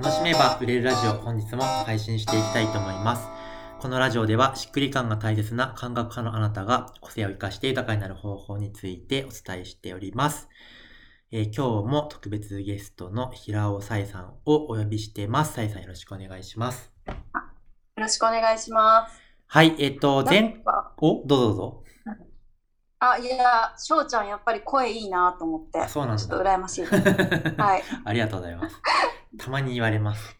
[0.00, 3.28] 楽しめば売れるラジオ本日も配信していきたいと思います。
[3.80, 10.48] このラジオではしっくり感が大切な感覚派のあなたが個性を生かして豊かになる方法についてお伝えしております。
[11.32, 15.54] えー今日も特別ゲストの平尾さえさんをお呼びしてます。
[15.54, 16.92] さえさんよろしくお願いします。
[17.08, 17.14] よ
[17.96, 19.20] ろしくお願いします。
[19.48, 20.62] はい、えっ、と、な前
[20.98, 21.84] お、どうぞどうぞ。
[23.00, 26.94] あ、いや、翔ちゃんやっぱり声いいなと思って、あそうなんだちょっと羨ましいです。
[27.56, 28.76] はい、ありがとうございます。
[29.38, 30.36] たまに言われます。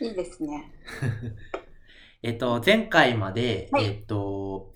[0.00, 0.72] いいですね。
[2.22, 4.72] えっと、前回まで、はいえっと、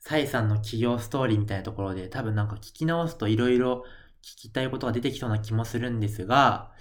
[0.00, 3.84] サイさんの企業ストーリーみたいなところで、多分なんか聞き直すといろいろ
[4.22, 6.72] 聞きたいことが出てきそうな気もするんですが、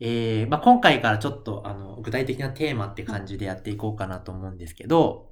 [0.00, 5.30] えーまあ、今回からちょっとあの具体的なテーマって感じでやっていこうかなと思うんですけど、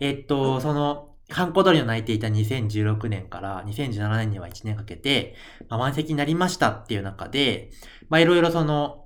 [0.00, 5.34] えっと、その、ハンコ鳥の泣いていた2016年から2017年には1年かけて、
[5.68, 7.70] まあ、満席になりましたっていう中で、
[8.08, 9.04] まあ、いろいろその、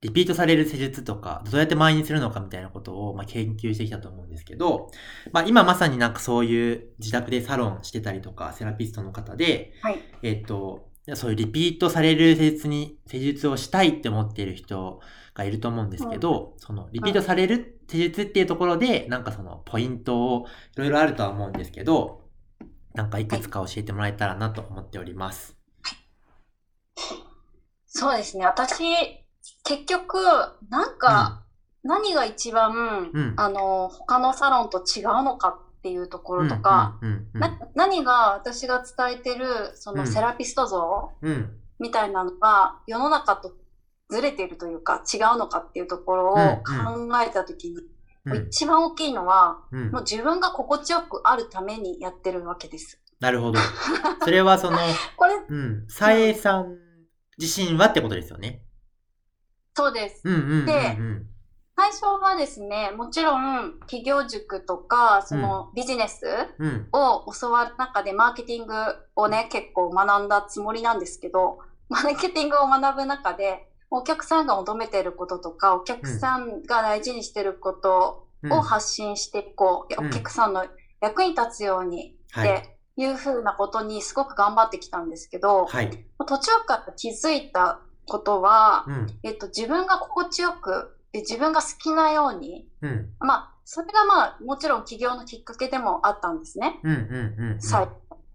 [0.00, 4.90] リピートされる施術とか、どうやって満員にするのかみたいなことを、まあ、研究してきたと思うんですけど、
[5.32, 15.00] まあ、今まさになんかそういう自宅でサロンしてたりとか、セラピストの方で、はい、えっと、そういうリピートされる施術に、施術をしたいって思っている人
[15.34, 22.22] がいると思うんですけど、そのリピートされる施術っていうところで、なんかそのポイントをいろいろあるとは思うんですけど、
[22.94, 25.56] なんかいくつか教えてもらえたらなと思っております。
[27.86, 28.44] そうですね。
[28.44, 28.84] 私、
[29.64, 30.18] 結局、
[30.68, 31.44] なんか、
[31.82, 36.98] 何が一番、うんあの、他のサロンと違うのかっていうところとか、
[37.74, 41.12] 何が私が伝えてる、そうんのセラピスト像
[41.78, 43.52] みたいなのが、世の中と
[44.10, 47.76] ずれているというか、違うのかっていうところをうん考えたときに、
[48.24, 53.00] うん、一番大きいのは、うんもう自分が心地よくあるためにやってるわけです。
[53.20, 53.58] なるほど。
[54.22, 54.78] それはその、
[55.16, 56.76] これ、うん、さえさん
[57.38, 58.62] 自身はってことですよね。
[59.74, 60.22] そうです。
[60.24, 61.26] でうん。
[61.80, 66.26] 最初はですね、もちろん企業塾とか、そのビジネス
[66.58, 68.74] うん、を教わる中でマーケティング
[69.14, 78.52] をね、結構学んだつもりなんですけど、マーケティングを学ぶ中で、お客さんが求めていることとか、お客さんが大事にしていることうん。
[78.52, 80.06] を発信していこう、うん。
[80.08, 80.66] お客さんの
[81.00, 85.90] 役に立つようにっはい、ていうふうなことにすごく頑張ってきたんですけど、はい、
[86.26, 96.80] 途中から気づいたことは、うん、えっと、自分が心地よく、で自分が好きなように、うん、まあ、それがまあ、もちろん起業のきっかけでもあったんですね。
[96.82, 97.58] うん、うん、うん。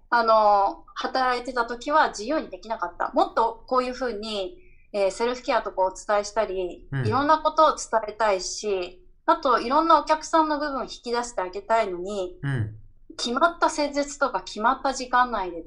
[0.09, 3.11] あの、働いてた時は自由にできなかった。
[3.13, 4.59] もっとこういうふうに、
[4.91, 12.75] えーセルフケアとかお伝えしたり、うんいろんなことを伝えたいし、あといろんなお客さんの部分を引き出してあげたいのに、うん、
[13.17, 15.63] 決まった施術とか決まった時間内で、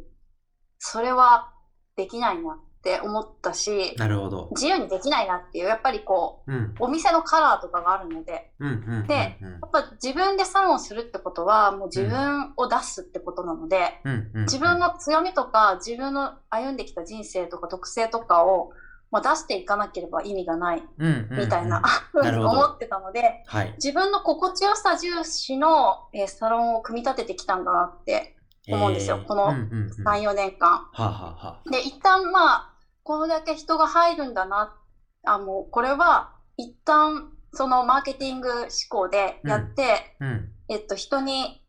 [0.78, 1.52] それは
[1.96, 4.48] できないなって思ったし、なるほど。
[4.52, 9.06] 自由にできないなっていう、やっぱりこうん、う、お店のカラーとかがあるので、うん、うん。
[9.08, 14.42] でうんやっぱ自分でサロンするってことは、もう自分を出すってことなので、うん、うん。
[14.42, 18.70] 自分の強みとか、自分の歩んできた人生とか特性とかを、
[19.10, 23.72] まあ、出していかなければ意味がないうん、うん、うんみたいな、ふうになるほど 思ってたので、はい。
[23.78, 28.36] 自分の心地よさ重視の、えーサロンを組み立ててきたんだなって
[28.68, 30.04] 思うんですよえーこのうん、うん、うん。
[30.04, 30.88] は3、4年間。
[30.92, 31.08] あ、は
[31.40, 31.70] あ、はあ。
[31.70, 32.75] で、一旦まあ、
[33.06, 34.76] これだけ人が入るんだな、
[35.24, 41.62] あ、もうこれは一旦そのマーケティング思考でやって、うん、えっと、人に、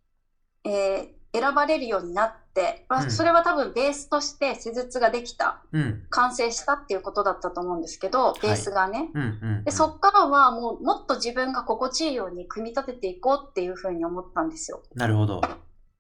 [0.66, 9.12] えー選ばれるようになって、まあうんそれは多分ベースとして施術ができた、うん、完成したっていうことだったと思うんですけど、ベースがね。
[9.14, 9.26] うん、う
[9.62, 9.64] ん。
[9.64, 14.82] で、そっからはもうもっと自分が心地いいように組み立てていこうっていうふうに思ったんですよ。
[14.96, 15.42] なるほど。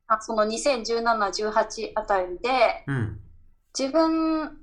[0.07, 2.49] あその2017、18あたりで、
[2.87, 3.19] うん、
[3.77, 4.57] 自分、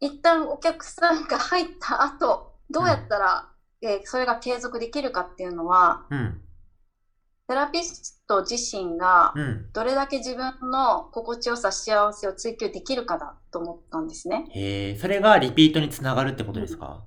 [0.00, 3.48] 一旦お客さんが入った後、どうやったら、
[3.82, 6.40] えーそれが継続できるかっていうのは、うん、
[7.48, 9.70] セラピスト自身がうん。
[9.72, 14.46] どれだけ自分の心地よさ、幸せを追求できるかだと思ったんですね。
[14.50, 17.04] へえ、それがリピートにつながるってことですか？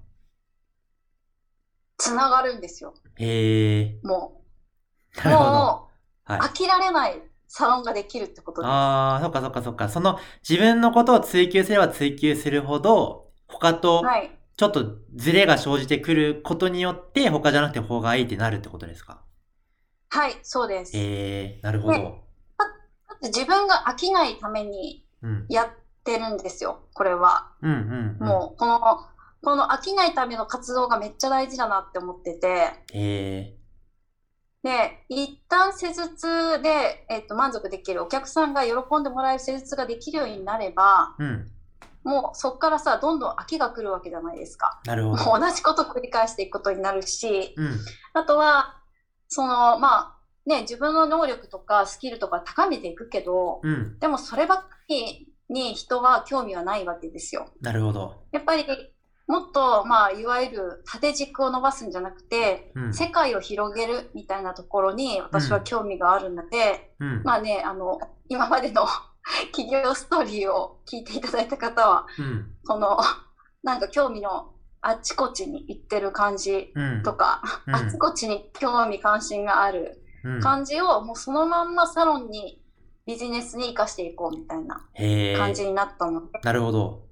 [1.98, 2.94] つながるんですよ。
[3.18, 4.42] へえ、も
[5.26, 5.28] う。
[5.30, 5.90] も
[6.30, 6.40] う、はい。
[6.40, 8.70] 飽きられないサロンができるってことです。
[8.70, 9.90] ああ、そっかそっかそっか。
[9.90, 14.32] その自分のことを追求すれば追求するほど、他とはい。
[14.56, 19.22] ちょっとズレが生じてくることによって、他じゃなくて方がいいってなるってことですか？
[20.10, 20.92] はい、そうです。
[20.96, 21.94] ええ、なるほど。
[21.94, 22.24] ね
[22.58, 22.66] だ
[23.16, 25.46] って自分が飽きないためにうん。
[25.50, 25.70] やっ
[26.04, 27.54] てるんですよ、これは。
[27.62, 28.28] うんうん、うん。
[28.28, 28.80] もう、この、
[29.42, 33.59] この飽きないための活動がめっちゃ大事だなって思ってて、え
[34.64, 41.52] で、一旦施術で、えっと、満足できる、お客さんが喜んでもらえる施術ができるようになれば、ー、うん。
[42.04, 44.82] もうそこからさ、どんどん飽きが来るわけじゃないですか。
[44.86, 45.40] なるほど。
[45.40, 47.80] 同じこと繰り返していくことになるし、うん。
[48.14, 48.82] あとは、
[49.28, 54.00] その、まあ、ね、自分の能力とかスキルとか高めていくけど、うん。
[54.00, 57.50] でもそればっかりに人は興味はないわけですよ。
[57.62, 58.24] なるほど。
[58.32, 58.66] やっぱり、
[59.30, 62.94] もっと、まあ、いわゆる縦軸を伸ばすんじゃなくて、うん。
[62.94, 67.22] 世界を広げるみたいなところに私は興味があるので、うん。
[67.24, 68.88] まあね、あの、今までの
[69.56, 72.56] 企業ストーリーを聞いていただいた方は、うん。
[72.68, 72.98] この、
[73.62, 74.48] なんか興味の
[74.82, 77.04] あっちこっちに行ってる感じうん。
[77.04, 80.40] とか、うんあっちこっちに興味関心があるうん。
[80.42, 82.60] 感じを、もうそのまんまサロンに
[83.06, 84.82] ビジネスに生かしていこうみたいな。
[85.38, 87.04] 感じになったので、なるほど。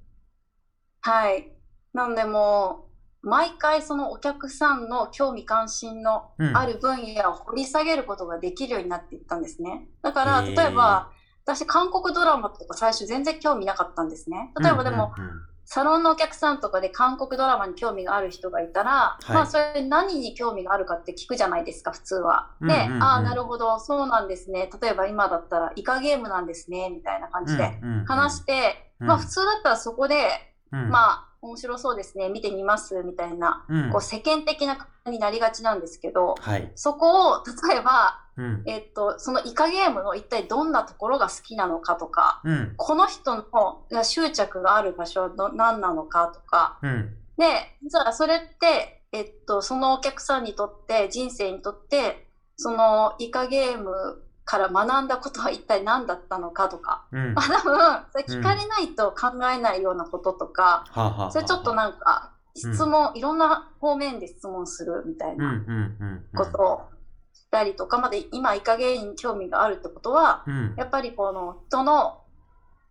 [1.02, 1.57] はい。
[1.98, 2.86] なんでも
[3.24, 6.56] う、毎回そのお客さんの興味関心のうん。
[6.56, 9.90] ある分野を掘り下げることができるようになっていったんですね。
[10.04, 11.10] だから、例えば、
[11.44, 14.54] 私、韓国ドラマとか最初全然興味なかったんですね。
[14.62, 15.32] 例えばでも、うんうん
[15.70, 22.52] サロンのお客さんとかで韓国ドラマに興味がある人がいたら、いまあそれ何に興味があるかって聞くじゃないですか、普通は。
[22.62, 24.70] で、うんうんうんああ、なるほど、そうなんですね。
[24.82, 30.30] 例えば今だったらイカゲームなんですね、みたいな感じでうんうんうん話して、うんまあ普通だったらそこで、
[30.72, 36.72] うん、まあ面白そうですね、見てみます、みたいな、うんこう世間的な感じになりがちなんですけど、はい。
[36.76, 38.64] そこを例えば、うん。
[38.66, 42.74] えっと、そのイカゲームの一体どんなところが好きなのかとか、うん。
[42.78, 43.44] この人の
[43.92, 47.16] が執着がある場所はど何なのかとか、うん。
[47.38, 57.34] で、じゃあそれって、えっと、そのお客さんにとって、人生にとって、そのイカゲームから学んだことは一体何だったのかとか、うん。
[57.34, 57.78] まあ多分、
[58.14, 65.42] それ聞かれないと考えないようなこととか、はあ、はあはあ、それちょっとなんか、質問、いろんな方面で質問するみたいうん。
[65.42, 65.50] うん。
[65.50, 65.98] なうん。
[66.00, 66.26] うん。
[66.34, 66.82] ことを
[67.34, 70.74] したりとか、まで今イカゲームに興味があるってことは、うん。
[70.78, 72.22] やっぱりこの人の、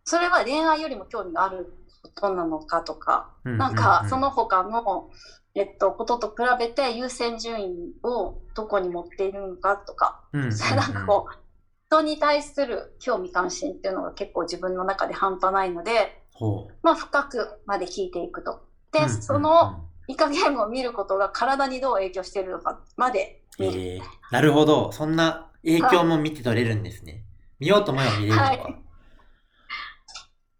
[0.04, 1.72] それは恋愛よりも興味がある
[2.02, 3.56] ことなのかとか、うん。
[3.56, 5.08] なんかその他の、
[5.54, 10.52] えっと、ことと比べて優先順位をどこに持っているのかとか、うん、うん。
[10.52, 11.45] それなんかこう、
[11.88, 16.22] 人に対する興味関心っていうのが結構自分の中で半端ないので。
[16.82, 18.60] まあ深くまで聞いていくと。
[18.92, 23.80] で、うんうんうんその、イカゲームを見ることが体にどう影響しているのかまで見る。
[23.80, 24.92] えー、なるほど。
[24.92, 27.24] そんな影響も見て取れるんですね。
[27.58, 28.44] 見ようと思えば見れるのか。
[28.44, 28.86] はい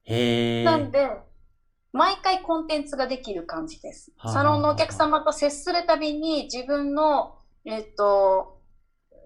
[0.07, 0.65] へえ。
[0.65, 1.11] なんで、
[1.93, 4.31] 毎回コンテンツができる感じですは。
[4.31, 8.56] あサロンのお客様と接するたびに自分の、えっと、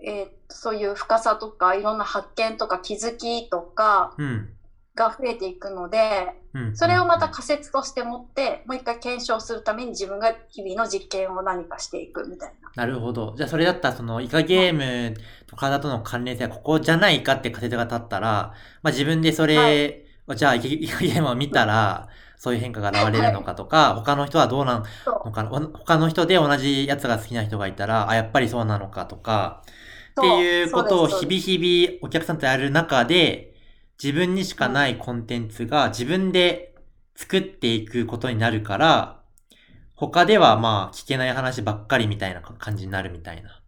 [0.02, 4.50] えっと、そういう深さとか、いろんな発見とか気づきとかうん。
[4.96, 6.76] が増えていくので、うん。
[6.76, 12.70] それをまた仮説として持って、もう一回検証するために自分が日々の実験を何かしていくみたいな。
[12.74, 13.34] なるほど。
[13.36, 15.16] じゃあそれだったらそのイカゲーム
[15.46, 29.62] と体との関連性はここじゃないかって仮説が立ったら、まあ自分でそれ、じゃあイカゲームを見たら、そういう変化が現れるのかとか、他の人はどうなのかな、お他の人で同じやつが好きな人がいたら、あ、やっぱりそうなのかとか、
[30.20, 33.54] っていうことを日々日々お客さんとやる中で、
[34.02, 36.74] 自分にしかないコンテンツが自分で
[37.14, 39.20] 作っていくことになるから、
[39.94, 43.60] 他ではまあ聞けない話ばっかりみたいな感じになるみたいな。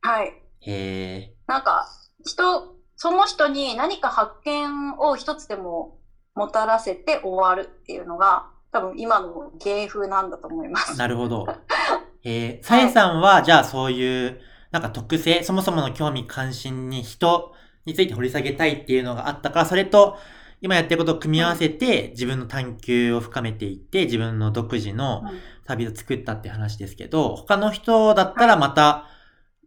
[0.00, 0.28] はい。
[0.28, 0.32] へ
[0.66, 1.34] え。
[1.46, 1.86] なんか、
[2.24, 5.98] 人、その人に何か発見を一つでも
[6.34, 10.98] もたらせて終わるっていうのが、多分今の芸風なんだと思います。
[10.98, 11.46] なるほど。
[12.24, 17.54] えー、さえさんは、じゃあそういう、なんか特性、そもそもの興味関心に人
[17.84, 20.18] について掘り下げたいっていうのがあったから、それと、
[20.62, 29.08] 今やってることを組み合わせて、自分の探求を深めていって、自分の独自のうん旅を作ったって話ですけど、他の人だったらまた、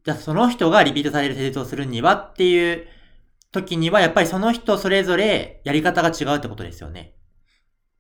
[0.06, 2.88] じゃあその人がリピートされる施術をするにはっていう
[3.52, 7.16] 時には、やっぱりその人それぞれやり方が違うってことですよね。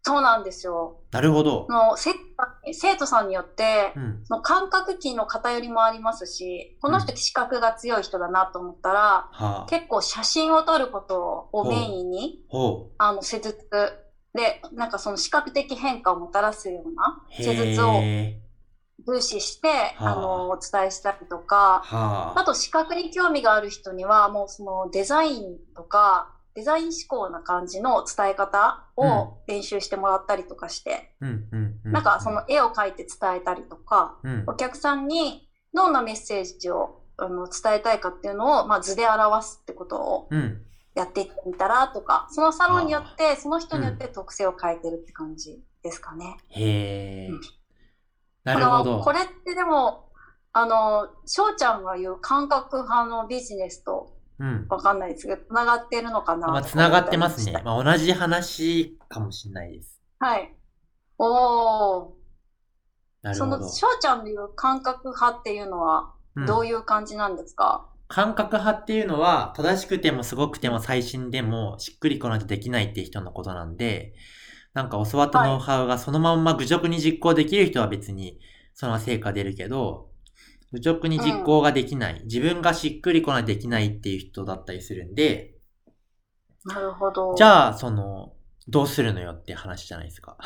[0.10, 1.02] そうなんですよ。
[1.12, 1.68] なるほど。
[1.70, 2.16] の生
[2.74, 4.24] 生徒さんによって、うん。
[4.32, 9.66] の感覚器の偏りもありますし、この人視覚が強い人だなと思ったら、はあ。
[9.70, 13.70] 結構写真を撮ることをメインに、ほあの、施術
[14.34, 17.44] で、なんかその視覚的変化をもたらすようなう。
[17.44, 18.42] 施術をへ
[19.08, 22.40] 重視して、はああの、お伝えしたりとか、ーはあ。
[22.40, 31.16] あと視覚に興味がある人には、もうそのデザインとか、デザイン思考な感じの伝え方を練習してもらったりとかして。
[31.86, 40.66] なんかその絵を描いて伝えたりとか、うん、お客さんにどんなメッセージをあの伝えたいかっていうのを、まあ、図で表すってことをうん。
[40.96, 46.36] やっていってみたらとか、そのサロンによって、その人によって特性を変えてるって感じですかね。
[46.50, 47.42] へえうん。
[48.44, 49.00] なるほど。
[49.00, 50.10] これってでも、
[50.52, 54.66] あの、翔ちゃんが言う感覚派のビジネスとうん。
[54.70, 56.48] わかんないですけど、繋がってるのかな？
[56.48, 57.62] まあ、繋がってますね。。
[57.64, 60.02] まあ、同じ話かもしれないです。
[60.20, 60.56] はい。
[61.18, 63.34] おー。
[63.34, 63.70] その、なるほど。
[63.70, 74.14] 翔ちゃんの言う感覚派っていうのは、うんどういう感じなんですか、感覚派っていうのは、正しくてもすごくても最新でもしっくりこないとできないっていう人のことなんで、
[74.74, 78.40] なんか教わったノウハウがそのまんま愚直に実行できる人は別に
[78.74, 80.09] その成果出るけど、
[80.72, 85.56] 愚直に実行ができない、自分がしっくりこないとできないっていう人だったりするんで、
[86.66, 87.36] なるほど。
[87.36, 88.34] じゃあ、その、
[88.68, 90.38] どうするのよって話じゃないですか。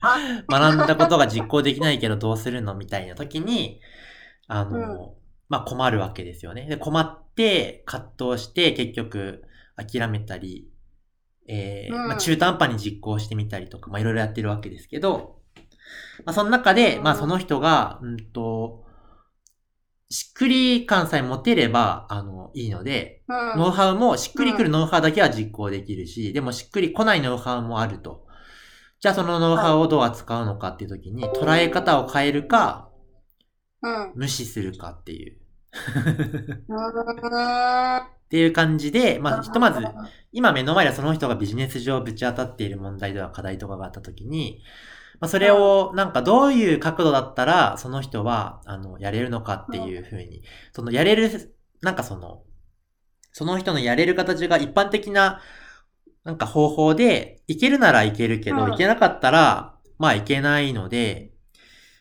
[0.00, 0.18] あ？
[0.50, 3.80] 学んだことが実行できないけどどうするのみたいな時に、
[4.48, 5.14] あの、
[5.48, 6.66] まあ困るわけですよね。
[6.66, 9.44] で、困って、葛藤して、結局
[9.76, 10.68] 諦めたり、
[11.48, 15.40] えーうんまあ、中途半端に実行してみたりとか、まあいろいろやってるわけですけど、
[16.26, 18.84] まあその中で、うんまあその人が、うんと、
[20.12, 28.26] しっくり感さえ持てれば、あの、いいので、うんノウハウもしっくりくるノウハウだけは実行できるし、でもしっくり来ないノウハウもあると。
[29.00, 32.90] じゃあそのノウハウをどう扱うのかっていう時に、捉え方を変えるか、
[33.80, 34.12] うん。
[34.14, 35.38] 無視するかっていう。
[38.02, 39.80] っていう感じで、まあ、ひとまず、
[40.30, 44.62] 今目の前でその人がビジネス上ぶち当たっている問題では課題とかがあった時に、
[45.22, 52.42] まあ、それをなんかどういう角度だったらその人は、あの、やれるのかっていうふうに、そのやれる、なんかその、
[53.30, 55.40] その人のやれる形が一般的な、
[56.24, 61.30] なんか方法で、いけるならいけるけど、うんいけなかったら、まあいけないので、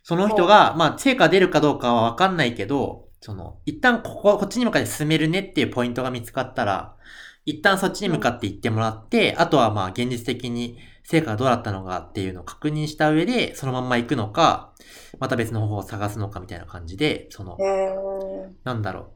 [0.01, 6.95] その人が、まあ成果出るかどうかはわかんないけど、その、一旦ここ、こっちに向かって進めるねっていうポイントが見つかったら、
[7.45, 14.73] 一旦そっちに向かって行ってもらって、あとはまあ現実的に成果がどうだったのかっていうのを確認した上で、そのまんま行くのか、
[15.19, 17.57] また別の方法を探すのかみたいな感じで、その
[18.63, 19.07] なんだろう。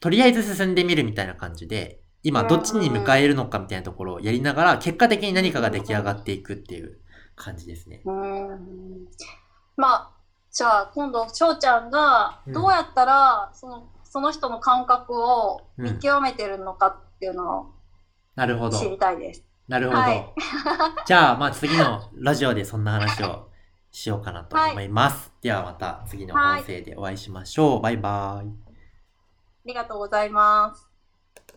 [0.00, 6.98] とりあえず進んでみるみたいな感じで、今どっちに向かえるのかみたいなところをやりながら、結果的に何かが出来上がっていくっていう
[7.36, 8.02] 感じですね。
[8.04, 9.06] うーん
[9.76, 10.10] まあ、
[10.50, 17.66] じゃあ今度、翔ちゃんがどうやったら、その、その人の感覚を見極めてるのかっていうのを
[18.34, 18.78] なるほど。
[18.78, 19.44] 知りたいです。
[19.70, 19.98] なるほど。
[20.00, 20.34] はい
[21.06, 23.48] じゃあ、まあ次のラジオでそんな話を
[23.92, 25.32] しようかなと思います。
[25.40, 27.80] ではまた次の音声でお会いしましょう。
[27.80, 28.48] バイバイ。
[28.48, 28.52] あ
[29.64, 30.89] りがとうございます。